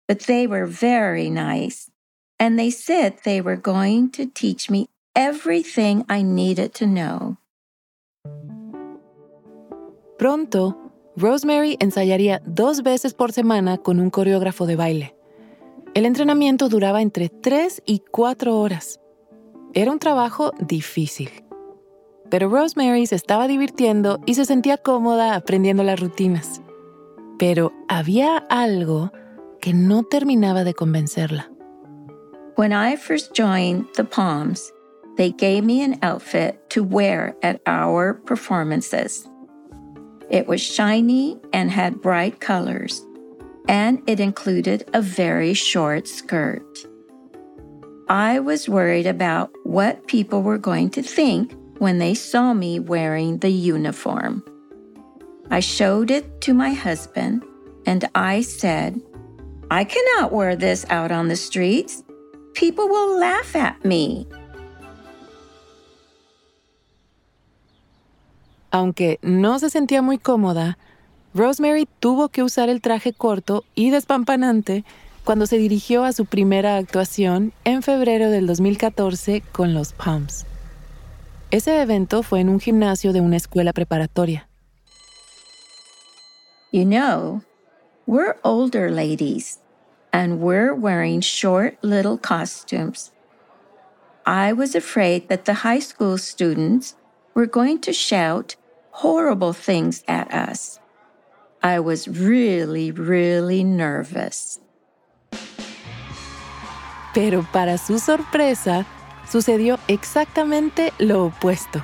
But 0.07 0.25
they 0.25 0.47
were 0.47 0.65
very 0.65 1.29
nice, 1.29 1.91
and 2.39 2.57
they 2.57 2.71
said 2.71 3.15
they 3.23 3.41
were 3.41 3.57
going 3.57 4.09
to 4.11 4.25
teach 4.25 4.69
me 4.69 4.87
everything 5.15 6.05
I 6.07 6.23
needed 6.23 6.73
to 6.75 6.85
know. 6.85 7.37
Pronto, 10.17 10.77
Rosemary 11.17 11.77
ensayaría 11.79 12.41
dos 12.45 12.83
veces 12.83 13.13
por 13.13 13.33
semana 13.33 13.77
con 13.77 13.99
un 13.99 14.09
coreógrafo 14.09 14.65
de 14.65 14.75
baile. 14.75 15.15
El 15.93 16.05
entrenamiento 16.05 16.69
duraba 16.69 17.01
entre 17.01 17.27
tres 17.27 17.81
y 17.85 17.99
cuatro 17.99 18.59
horas. 18.59 18.99
Era 19.73 19.91
un 19.91 19.99
trabajo 19.99 20.53
difícil. 20.59 21.29
Pero 22.29 22.49
Rosemary 22.49 23.07
se 23.07 23.15
estaba 23.15 23.47
divirtiendo 23.47 24.19
y 24.25 24.35
se 24.35 24.45
sentía 24.45 24.77
cómoda 24.77 25.35
aprendiendo 25.35 25.83
las 25.83 25.99
rutinas. 25.99 26.61
Pero 27.37 27.73
había 27.87 28.37
algo 28.37 29.11
que 29.61 29.73
no 29.73 30.03
terminaba 30.03 30.63
de 30.63 30.73
convencerla. 30.73 31.45
When 32.55 32.73
I 32.73 32.95
first 32.95 33.33
joined 33.33 33.85
the 33.95 34.03
Palms, 34.03 34.71
they 35.17 35.31
gave 35.31 35.63
me 35.63 35.83
an 35.83 35.99
outfit 36.01 36.69
to 36.71 36.83
wear 36.83 37.35
at 37.43 37.61
our 37.65 38.13
performances. 38.13 39.27
It 40.29 40.47
was 40.47 40.61
shiny 40.61 41.39
and 41.53 41.71
had 41.71 42.01
bright 42.01 42.39
colors, 42.39 43.05
and 43.67 44.01
it 44.07 44.19
included 44.19 44.89
a 44.93 45.01
very 45.01 45.53
short 45.53 46.07
skirt. 46.07 46.85
I 48.09 48.39
was 48.39 48.69
worried 48.69 49.05
about 49.05 49.51
what 49.63 50.07
people 50.07 50.41
were 50.41 50.57
going 50.57 50.89
to 50.91 51.03
think 51.03 51.53
when 51.77 51.99
they 51.99 52.13
saw 52.13 52.53
me 52.53 52.79
wearing 52.79 53.37
the 53.39 53.51
uniform. 53.51 54.43
I 55.49 55.59
showed 55.59 56.11
it 56.11 56.41
to 56.41 56.53
my 56.53 56.71
husband 56.71 57.43
and 57.85 58.07
I 58.15 58.41
said, 58.41 59.01
I 59.69 59.83
cannot 59.83 60.31
wear 60.31 60.55
this 60.55 60.85
out 60.89 61.11
on 61.11 61.27
the 61.27 61.35
streets. 61.35 62.03
People 62.53 62.87
will 62.87 63.19
laugh 63.19 63.55
at 63.55 63.83
me. 63.83 64.25
Aunque 68.71 69.19
no 69.21 69.59
se 69.59 69.69
sentía 69.69 70.01
muy 70.01 70.17
cómoda, 70.17 70.77
Rosemary 71.33 71.87
tuvo 71.99 72.29
que 72.29 72.43
usar 72.43 72.69
el 72.69 72.81
traje 72.81 73.11
corto 73.11 73.63
y 73.75 73.89
despampanante 73.89 74.85
cuando 75.23 75.45
se 75.45 75.57
dirigió 75.57 76.05
a 76.05 76.13
su 76.13 76.25
primera 76.25 76.77
actuación 76.77 77.51
en 77.65 77.83
febrero 77.83 78.29
del 78.29 78.47
2014 78.47 79.41
con 79.51 79.73
los 79.73 79.91
Palms. 79.91 80.45
Ese 81.51 81.81
evento 81.81 82.23
fue 82.23 82.39
en 82.39 82.49
un 82.49 82.59
gimnasio 82.61 83.11
de 83.11 83.21
una 83.21 83.35
escuela 83.35 83.73
preparatoria. 83.73 84.47
You 86.71 86.83
know, 86.85 87.41
we're 88.07 88.37
older 88.41 88.89
ladies 88.89 89.59
and 90.13 90.39
we're 90.39 90.73
wearing 90.73 91.19
short 91.19 91.77
little 91.83 92.17
costumes. 92.17 93.11
I 94.25 94.53
was 94.53 94.75
afraid 94.75 95.27
that 95.27 95.43
the 95.43 95.55
high 95.55 95.79
school 95.79 96.17
students 96.17 96.95
were 97.33 97.45
going 97.45 97.81
to 97.81 97.91
shout 97.91 98.55
horrible 98.91 99.51
things 99.51 100.05
at 100.07 100.33
us. 100.33 100.79
I 101.61 101.81
was 101.81 102.07
really, 102.07 102.91
really 102.91 103.65
nervous. 103.65 104.61
Pero 107.13 107.45
para 107.51 107.77
su 107.77 107.99
sorpresa, 107.99 108.85
sucedió 109.27 109.79
exactamente 109.89 110.93
lo 110.99 111.25
opuesto. 111.25 111.83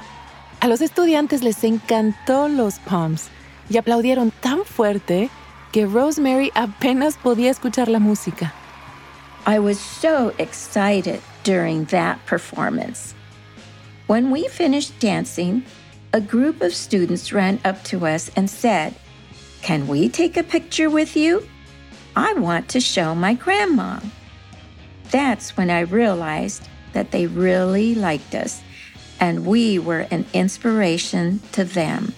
A 0.61 0.69
los 0.69 0.79
estudiantes 0.79 1.43
les 1.43 1.61
encantó 1.65 2.47
los 2.47 2.79
Palms 2.79 3.27
y 3.69 3.77
aplaudieron 3.77 4.31
tan 4.39 4.63
fuerte 4.63 5.29
que 5.73 5.87
Rosemary 5.87 6.51
apenas 6.55 7.17
podía 7.17 7.49
escuchar 7.49 7.89
la 7.89 7.99
música. 7.99 8.53
I 9.45 9.57
was 9.59 9.79
so 9.79 10.31
excited 10.37 11.19
during 11.43 11.85
that 11.85 12.23
performance. 12.27 13.15
When 14.05 14.29
we 14.29 14.47
finished 14.47 14.99
dancing, 14.99 15.65
a 16.13 16.21
group 16.21 16.61
of 16.61 16.75
students 16.75 17.33
ran 17.33 17.59
up 17.65 17.83
to 17.85 18.05
us 18.05 18.29
and 18.35 18.47
said, 18.49 18.93
Can 19.63 19.87
we 19.87 20.09
take 20.09 20.37
a 20.37 20.43
picture 20.43 20.89
with 20.89 21.17
you? 21.17 21.45
I 22.15 22.33
want 22.33 22.69
to 22.69 22.79
show 22.79 23.15
my 23.15 23.33
grandma. 23.33 23.99
That's 25.09 25.57
when 25.57 25.71
I 25.71 25.81
realized 25.81 26.67
that 26.93 27.09
they 27.09 27.25
really 27.25 27.95
liked 27.95 28.35
us 28.35 28.61
and 29.19 29.45
we 29.45 29.79
were 29.79 30.05
an 30.11 30.25
inspiration 30.33 31.39
to 31.53 31.63
them. 31.63 32.13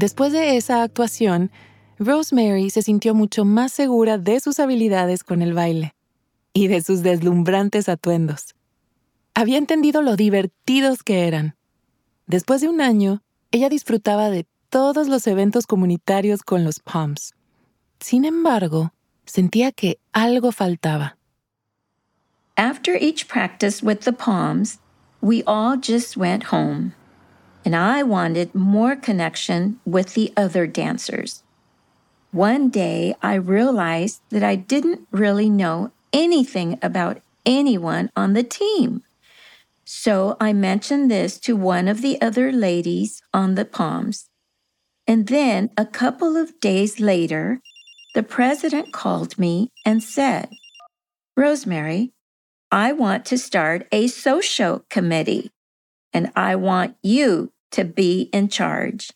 Después 0.00 0.32
de 0.32 0.56
esa 0.56 0.82
actuación, 0.82 1.50
Rosemary 1.98 2.70
se 2.70 2.80
sintió 2.80 3.14
mucho 3.14 3.44
más 3.44 3.70
segura 3.70 4.16
de 4.16 4.40
sus 4.40 4.58
habilidades 4.58 5.22
con 5.22 5.42
el 5.42 5.52
baile 5.52 5.94
y 6.54 6.68
de 6.68 6.80
sus 6.80 7.02
deslumbrantes 7.02 7.86
atuendos. 7.90 8.54
Había 9.34 9.58
entendido 9.58 10.00
lo 10.00 10.16
divertidos 10.16 11.02
que 11.02 11.28
eran. 11.28 11.54
Después 12.26 12.62
de 12.62 12.70
un 12.70 12.80
año, 12.80 13.22
ella 13.50 13.68
disfrutaba 13.68 14.30
de 14.30 14.46
todos 14.70 15.06
los 15.06 15.26
eventos 15.26 15.66
comunitarios 15.66 16.40
con 16.44 16.64
los 16.64 16.80
Palms. 16.80 17.34
Sin 18.00 18.24
embargo, 18.24 18.94
sentía 19.26 19.70
que 19.70 19.98
algo 20.12 20.50
faltaba. 20.50 21.18
After 22.56 22.96
each 22.96 23.28
practice 23.28 23.84
with 23.84 23.98
the 24.06 24.14
palms, 24.14 24.78
we 25.20 25.42
all 25.46 25.76
just 25.76 26.16
went 26.16 26.44
home. 26.50 26.94
And 27.64 27.76
I 27.76 28.02
wanted 28.02 28.54
more 28.54 28.96
connection 28.96 29.80
with 29.84 30.14
the 30.14 30.32
other 30.36 30.66
dancers. 30.66 31.42
One 32.32 32.70
day 32.70 33.14
I 33.22 33.34
realized 33.34 34.22
that 34.30 34.42
I 34.42 34.54
didn't 34.54 35.06
really 35.10 35.50
know 35.50 35.92
anything 36.12 36.78
about 36.80 37.20
anyone 37.44 38.10
on 38.16 38.32
the 38.32 38.42
team. 38.42 39.02
So 39.84 40.36
I 40.40 40.52
mentioned 40.52 41.10
this 41.10 41.38
to 41.40 41.56
one 41.56 41.88
of 41.88 42.00
the 42.00 42.20
other 42.22 42.52
ladies 42.52 43.22
on 43.34 43.56
the 43.56 43.64
Palms. 43.64 44.30
And 45.06 45.26
then 45.26 45.70
a 45.76 45.84
couple 45.84 46.36
of 46.36 46.60
days 46.60 47.00
later, 47.00 47.60
the 48.14 48.22
president 48.22 48.92
called 48.92 49.38
me 49.38 49.72
and 49.84 50.02
said, 50.02 50.48
Rosemary, 51.36 52.12
I 52.70 52.92
want 52.92 53.24
to 53.26 53.38
start 53.38 53.88
a 53.90 54.06
social 54.06 54.84
committee 54.88 55.50
and 56.12 56.30
I 56.36 56.56
want 56.56 56.96
you 57.02 57.52
to 57.72 57.84
be 57.84 58.28
in 58.32 58.48
charge. 58.48 59.10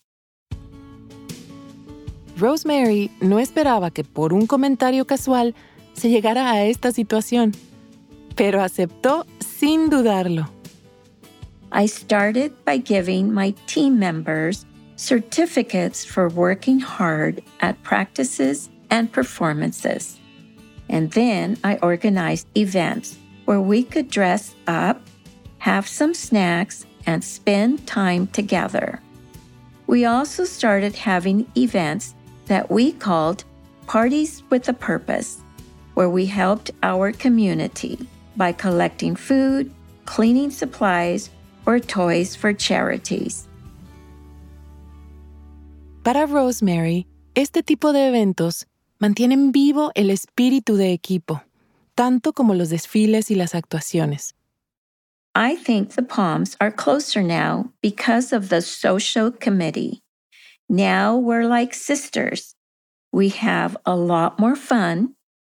Rosemary 2.37 3.11
no 3.21 3.39
esperaba 3.39 3.93
que 3.93 4.03
por 4.03 4.33
un 4.33 4.45
comentario 4.45 5.05
casual 5.05 5.53
se 5.93 6.09
llegara 6.09 6.51
a 6.51 6.65
esta 6.65 6.91
situación, 6.91 7.53
pero 8.35 8.61
aceptó 8.61 9.25
sin 9.39 9.89
dudarlo. 9.89 10.49
I 11.71 11.87
started 11.87 12.53
by 12.65 12.77
giving 12.77 13.33
my 13.33 13.53
team 13.67 13.99
members 13.99 14.65
certificates 14.97 16.05
for 16.05 16.29
working 16.29 16.79
hard 16.79 17.41
at 17.61 17.81
practices 17.83 18.69
and 18.89 19.11
performances. 19.11 20.17
And 20.89 21.11
then 21.11 21.57
I 21.63 21.77
organized 21.81 22.47
events 22.55 23.17
where 23.45 23.61
we 23.61 23.83
could 23.83 24.09
dress 24.09 24.55
up, 24.67 25.01
have 25.65 25.87
some 25.87 26.13
snacks, 26.13 26.85
and 27.07 27.23
spend 27.23 27.87
time 27.87 28.27
together. 28.27 29.01
We 29.87 30.05
also 30.05 30.45
started 30.45 30.95
having 30.95 31.47
events 31.57 32.13
that 32.45 32.69
we 32.69 32.91
called 32.91 33.43
Parties 33.87 34.43
with 34.51 34.69
a 34.69 34.73
Purpose, 34.73 35.41
where 35.95 36.07
we 36.07 36.27
helped 36.27 36.69
our 36.83 37.11
community 37.11 37.97
by 38.37 38.51
collecting 38.51 39.15
food, 39.15 39.71
cleaning 40.05 40.51
supplies, 40.51 41.31
or 41.65 41.79
toys 41.79 42.35
for 42.35 42.53
charities. 42.53 43.47
Para 46.03 46.27
Rosemary, 46.27 47.07
este 47.33 47.63
tipo 47.63 47.91
de 47.91 48.05
eventos 48.09 48.67
mantienen 48.99 49.51
vivo 49.51 49.91
el 49.95 50.11
espíritu 50.11 50.77
de 50.77 50.93
equipo, 50.93 51.41
tanto 51.95 52.33
como 52.33 52.53
los 52.53 52.69
desfiles 52.69 53.31
y 53.31 53.35
las 53.35 53.55
actuaciones. 53.55 54.35
I 55.37 55.57
think 55.57 55.91
the 55.91 56.01
Palms 56.01 56.55
are 56.61 56.71
closer 56.71 57.21
now 57.21 57.73
because 57.81 58.31
of 58.31 58.47
the 58.47 58.61
social 58.61 59.31
committee. 59.31 60.01
Now 60.69 61.17
we're 61.17 61.43
like 61.43 61.73
sisters. 61.73 62.55
We 63.11 63.29
have 63.29 63.75
a 63.85 63.97
lot 63.97 64.39
more 64.39 64.55
fun, 64.55 65.15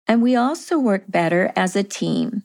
and 0.09 0.23
we 0.23 0.35
also 0.35 0.79
work 0.79 1.05
better 1.09 1.53
as 1.55 1.77
a 1.77 1.83
team. 1.83 2.45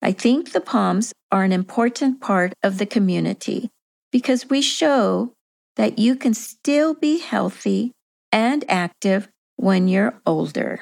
I 0.00 0.12
think 0.12 0.52
the 0.52 0.60
Palms 0.60 1.12
are 1.32 1.42
an 1.42 1.50
important 1.50 2.20
part 2.20 2.54
of 2.62 2.78
the 2.78 2.86
community 2.86 3.68
because 4.12 4.48
we 4.48 4.62
show 4.62 5.34
that 5.74 5.98
you 5.98 6.14
can 6.14 6.32
still 6.32 6.94
be 6.94 7.18
healthy 7.18 7.90
and 8.30 8.64
active 8.68 9.28
when 9.56 9.88
you're 9.88 10.14
older. 10.24 10.78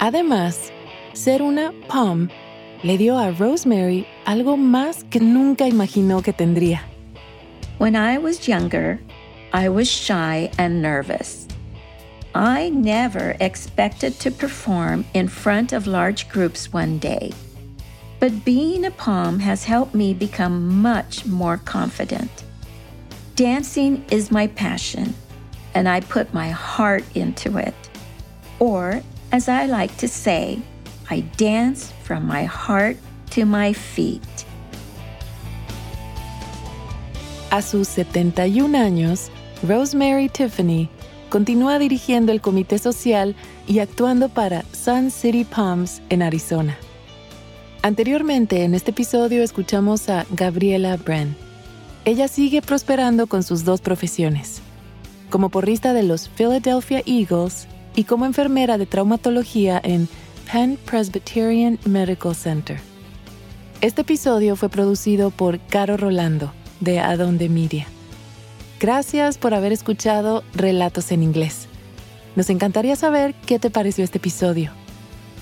Además, 0.00 0.70
ser 1.14 1.40
una 1.40 1.72
Palm 1.88 2.28
le 2.84 2.98
dio 2.98 3.16
a 3.16 3.32
Rosemary 3.32 4.06
algo 4.26 4.58
más 4.58 5.08
que 5.10 5.18
nunca 5.18 5.66
imaginó 5.66 6.22
que 6.22 6.34
tendría. 6.34 6.80
When 7.78 7.96
I 7.96 8.18
was 8.18 8.46
younger, 8.46 9.00
I 9.54 9.70
was 9.70 9.88
shy 9.90 10.50
and 10.58 10.82
nervous. 10.82 11.48
I 12.34 12.68
never 12.68 13.36
expected 13.40 14.20
to 14.20 14.30
perform 14.30 15.06
in 15.14 15.28
front 15.28 15.72
of 15.72 15.86
large 15.86 16.28
groups 16.28 16.74
one 16.74 16.98
day. 16.98 17.32
But 18.20 18.44
being 18.44 18.84
a 18.84 18.90
palm 18.90 19.38
has 19.38 19.64
helped 19.64 19.94
me 19.94 20.12
become 20.12 20.82
much 20.82 21.24
more 21.24 21.56
confident. 21.56 22.30
Dancing 23.34 24.04
is 24.10 24.30
my 24.30 24.46
passion, 24.48 25.14
and 25.72 25.88
I 25.88 26.00
put 26.00 26.34
my 26.34 26.50
heart 26.50 27.04
into 27.14 27.56
it. 27.56 27.74
Or, 28.58 29.02
as 29.32 29.48
I 29.48 29.64
like 29.64 29.96
to 29.98 30.08
say, 30.08 30.60
I 31.10 31.22
dance 31.36 31.92
from 32.04 32.26
my 32.26 32.44
heart 32.44 32.96
to 33.34 33.44
my 33.44 33.74
feet. 33.74 34.22
A 37.50 37.62
sus 37.62 37.88
71 37.88 38.74
años, 38.74 39.30
Rosemary 39.62 40.28
Tiffany 40.28 40.88
continúa 41.28 41.78
dirigiendo 41.78 42.32
el 42.32 42.40
comité 42.40 42.78
social 42.78 43.34
y 43.66 43.80
actuando 43.80 44.28
para 44.28 44.64
Sun 44.72 45.10
City 45.10 45.44
Palms 45.44 46.00
en 46.08 46.22
Arizona. 46.22 46.76
Anteriormente 47.82 48.64
en 48.64 48.74
este 48.74 48.92
episodio 48.92 49.42
escuchamos 49.42 50.08
a 50.08 50.26
Gabriela 50.30 50.96
Bren. 50.96 51.36
Ella 52.04 52.28
sigue 52.28 52.62
prosperando 52.62 53.26
con 53.26 53.42
sus 53.42 53.64
dos 53.64 53.80
profesiones, 53.80 54.62
como 55.30 55.48
porrista 55.48 55.92
de 55.92 56.02
los 56.02 56.28
Philadelphia 56.28 57.02
Eagles 57.04 57.66
y 57.94 58.04
como 58.04 58.26
enfermera 58.26 58.78
de 58.78 58.86
traumatología 58.86 59.80
en 59.82 60.08
Penn 60.50 60.78
Presbyterian 60.84 61.78
Medical 61.84 62.34
Center. 62.34 62.80
Este 63.80 64.02
episodio 64.02 64.56
fue 64.56 64.68
producido 64.68 65.30
por 65.30 65.60
Caro 65.60 65.96
Rolando, 65.96 66.52
de 66.80 66.98
Adonde 67.00 67.48
Media. 67.48 67.86
Gracias 68.80 69.38
por 69.38 69.54
haber 69.54 69.72
escuchado 69.72 70.42
Relatos 70.54 71.12
en 71.12 71.22
Inglés. 71.22 71.68
Nos 72.36 72.50
encantaría 72.50 72.96
saber 72.96 73.34
qué 73.46 73.58
te 73.58 73.70
pareció 73.70 74.04
este 74.04 74.18
episodio. 74.18 74.70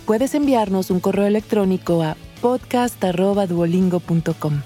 Puedes 0.07 0.35
enviarnos 0.35 0.91
un 0.91 1.01
correo 1.01 1.27
electrónico 1.27 2.03
a 2.03 2.17
podcast.duolingo.com 2.41 4.63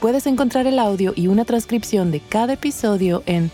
Puedes 0.00 0.26
encontrar 0.26 0.66
el 0.66 0.78
audio 0.78 1.14
y 1.16 1.28
una 1.28 1.46
transcripción 1.46 2.10
de 2.10 2.20
cada 2.20 2.52
episodio 2.52 3.22
en 3.24 3.50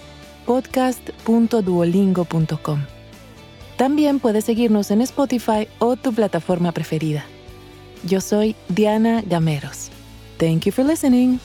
podcast.duolingo.com. 0.46 2.80
También 3.76 4.18
puedes 4.18 4.44
seguirnos 4.44 4.90
en 4.90 5.02
Spotify 5.02 5.68
o 5.78 5.94
tu 5.94 6.12
plataforma 6.12 6.72
preferida. 6.72 7.24
Yo 8.04 8.20
soy 8.20 8.56
Diana 8.68 9.22
Gameros. 9.24 9.90
Thank 10.38 10.64
you 10.64 10.72
for 10.72 10.85
listening. 10.85 11.38